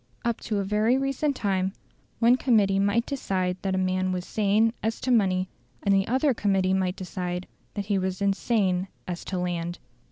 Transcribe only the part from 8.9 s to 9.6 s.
as to